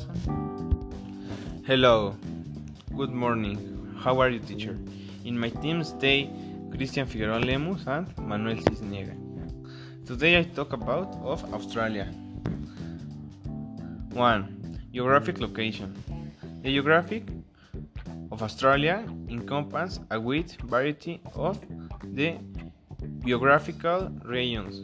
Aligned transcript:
2000. 0.00 1.62
Hello, 1.66 2.16
good 2.96 3.12
morning. 3.12 3.58
How 3.98 4.20
are 4.20 4.28
you, 4.30 4.38
teacher? 4.38 4.78
In 5.24 5.38
my 5.38 5.50
team 5.50 5.84
stay 5.84 6.30
Christian 6.74 7.06
Figueroa 7.06 7.40
Lemus 7.40 7.86
and 7.86 8.06
Manuel 8.18 8.56
Cisniega. 8.56 9.14
Today 10.06 10.38
I 10.38 10.44
talk 10.44 10.72
about 10.72 11.14
of 11.22 11.44
Australia. 11.52 12.06
1. 14.12 14.80
Geographic 14.92 15.40
location. 15.40 15.94
The 16.62 16.70
geographic 16.70 17.24
of 18.32 18.42
Australia 18.42 19.04
encompasses 19.28 20.00
a 20.10 20.18
wide 20.18 20.52
variety 20.64 21.20
of 21.34 21.58
the 22.02 22.38
geographical 23.24 24.10
regions, 24.24 24.80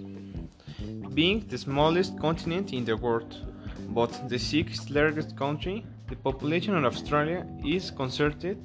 being 1.15 1.47
the 1.49 1.59
smallest 1.59 2.19
continent 2.21 2.73
in 2.73 2.85
the 2.85 2.97
world, 2.97 3.35
but 3.89 4.29
the 4.29 4.39
sixth 4.39 4.91
largest 4.91 5.35
country. 5.37 5.85
The 6.09 6.17
population 6.17 6.85
of 6.85 6.95
Australia 6.95 7.47
is 7.65 7.91
concentrated 7.91 8.59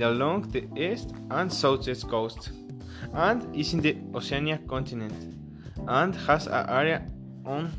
along 0.00 0.50
the 0.50 0.64
east 0.76 1.14
and 1.30 1.52
southeast 1.52 2.08
coast, 2.08 2.50
and 3.14 3.56
is 3.56 3.72
in 3.72 3.80
the 3.80 3.96
Oceania 4.14 4.58
continent, 4.68 5.14
and 5.88 6.14
has 6.14 6.46
an 6.46 6.68
area 6.68 7.02
on 7.46 7.72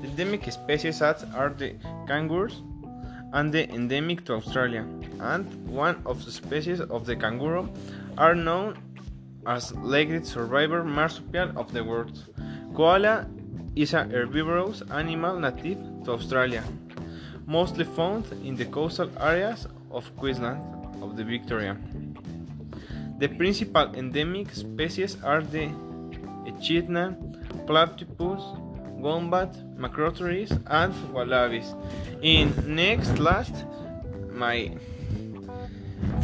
The 0.02 0.08
endemic 0.08 0.50
species 0.52 1.02
are 1.02 1.54
the 1.58 1.76
kangaroos 2.08 2.62
and 3.34 3.52
the 3.52 3.70
endemic 3.74 4.26
to 4.26 4.36
Australia, 4.36 4.86
and 5.20 5.68
one 5.68 6.02
of 6.06 6.24
the 6.24 6.32
species 6.32 6.80
of 6.80 7.06
the 7.06 7.16
kangaroo 7.16 7.68
are 8.18 8.36
known 8.36 8.78
as 9.46 9.74
legged 9.76 10.26
survivor 10.26 10.84
marsupial 10.84 11.52
of 11.58 11.72
the 11.74 11.84
world. 11.84 12.24
Koala 12.76 13.28
is 13.76 13.94
a 13.94 14.04
herbivorous 14.04 14.82
animal 14.92 15.40
native 15.40 15.78
to 16.06 16.12
Australia, 16.12 16.64
mostly 17.46 17.86
found 17.86 18.26
in 18.44 18.56
the 18.56 18.66
coastal 18.66 19.10
areas 19.20 19.68
of 19.92 20.16
Queensland 20.18 20.62
of 21.02 21.18
the 21.18 21.24
Victoria. 21.24 21.78
The 23.20 23.28
principal 23.30 23.94
endemic 23.96 24.54
species 24.54 25.18
are 25.24 25.42
the 25.42 25.70
echidna, 26.46 27.18
platypus, 27.68 28.44
wombat, 28.98 29.54
macroteris, 29.78 30.52
and 30.68 30.94
wallabies. 31.14 31.74
In 32.22 32.54
next 32.66 33.20
last, 33.20 33.66
my 34.32 34.76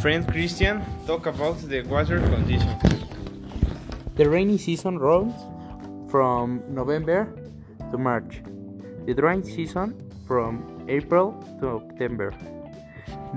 friend 0.00 0.26
Christian 0.28 0.82
talk 1.06 1.26
about 1.26 1.58
the 1.68 1.82
water 1.82 2.20
conditions. 2.20 2.82
The 4.20 4.28
rainy 4.28 4.58
season 4.58 4.98
runs 4.98 5.32
from 6.10 6.60
November 6.68 7.32
to 7.90 7.96
March. 7.96 8.42
The 9.06 9.14
dry 9.14 9.40
season 9.40 9.96
from 10.28 10.84
April 10.92 11.32
to 11.58 11.80
October. 11.80 12.36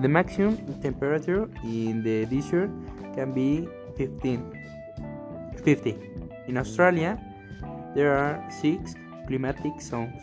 The 0.01 0.09
maximum 0.09 0.59
temperature 0.81 1.47
in 1.63 2.03
the 2.03 2.25
desert 2.25 2.67
can 3.15 3.31
be 3.31 3.65
15 3.95 5.63
50. 5.63 5.95
In 6.51 6.57
Australia, 6.57 7.15
there 7.95 8.17
are 8.17 8.43
six 8.51 8.93
climatic 9.25 9.79
zones, 9.79 10.19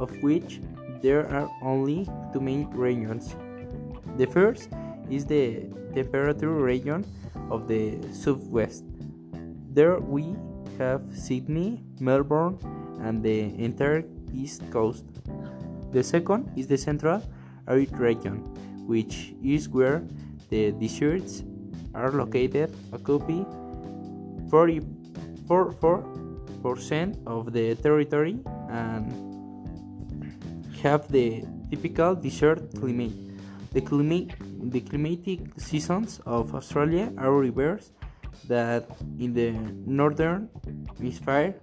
of 0.00 0.10
which 0.18 0.58
there 1.00 1.30
are 1.30 1.46
only 1.62 2.10
two 2.32 2.40
main 2.40 2.66
regions. 2.74 3.36
The 4.18 4.26
first 4.26 4.66
is 5.08 5.26
the 5.26 5.62
temperature 5.94 6.50
region 6.50 7.06
of 7.54 7.68
the 7.68 8.02
southwest. 8.10 8.82
There 9.72 9.96
we 10.00 10.36
have 10.76 11.00
Sydney, 11.16 11.80
Melbourne, 11.98 12.58
and 13.00 13.22
the 13.22 13.54
entire 13.56 14.04
east 14.34 14.60
coast. 14.70 15.06
The 15.92 16.04
second 16.04 16.52
is 16.58 16.66
the 16.66 16.76
central 16.76 17.22
arid 17.66 17.96
region, 17.96 18.44
which 18.84 19.32
is 19.42 19.70
where 19.70 20.04
the 20.50 20.72
deserts 20.72 21.42
are 21.94 22.12
located, 22.12 22.70
occupy 22.92 23.44
44% 24.52 27.16
of 27.26 27.54
the 27.54 27.74
territory 27.76 28.40
and 28.68 29.10
have 30.82 31.08
the 31.08 31.46
typical 31.70 32.14
desert 32.14 32.60
climate. 32.76 33.14
The, 33.72 33.80
climate, 33.80 34.34
the 34.68 34.82
climatic 34.82 35.40
seasons 35.56 36.20
of 36.26 36.54
Australia 36.54 37.10
are 37.16 37.32
reversed 37.32 37.92
that 38.48 38.88
in 39.18 39.32
the 39.32 39.52
northern 39.86 40.48
hemisphere 40.98 41.54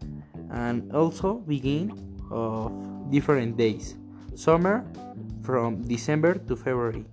and 0.51 0.91
also 0.93 1.39
begin 1.45 1.93
of 2.31 2.71
different 3.11 3.57
days. 3.57 3.95
Summer 4.35 4.85
from 5.41 5.81
December 5.83 6.35
to 6.35 6.55
February. 6.55 7.05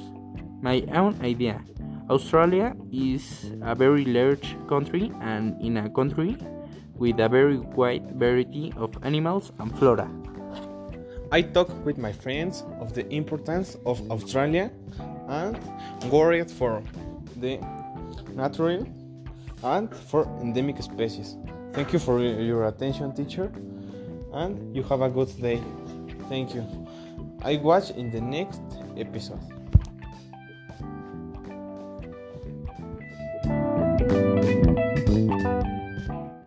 My 0.61 0.83
own 0.93 1.15
idea. 1.21 1.63
Australia 2.09 2.73
is 2.91 3.51
a 3.61 3.75
very 3.75 4.05
large 4.05 4.55
country 4.67 5.11
and 5.21 5.61
in 5.61 5.77
a 5.77 5.87
country 5.89 6.37
with 6.95 7.19
a 7.19 7.29
very 7.29 7.57
wide 7.57 8.11
variety 8.15 8.73
of 8.77 8.97
animals 9.03 9.51
and 9.59 9.77
flora. 9.77 10.09
I 11.31 11.41
talk 11.41 11.69
with 11.85 11.97
my 11.97 12.13
friends 12.13 12.63
of 12.79 12.93
the 12.93 13.05
importance 13.13 13.75
of 13.85 13.99
Australia 14.09 14.71
and 15.27 15.57
worried 16.09 16.49
for 16.49 16.81
the 17.35 17.59
natural 18.33 18.87
and 19.63 19.93
for 19.93 20.23
endemic 20.41 20.81
species. 20.81 21.35
Thank 21.73 21.91
you 21.91 21.99
for 21.99 22.19
your 22.21 22.67
attention, 22.67 23.13
teacher, 23.13 23.51
and 24.33 24.75
you 24.75 24.83
have 24.83 25.01
a 25.01 25.09
good 25.09 25.29
day. 25.41 25.61
Thank 26.29 26.55
you. 26.55 26.65
I 27.41 27.57
watch 27.57 27.91
in 27.91 28.09
the 28.09 28.21
next 28.21 28.61
episode. 28.95 29.56